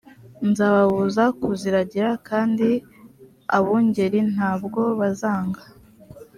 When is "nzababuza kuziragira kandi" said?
0.49-2.69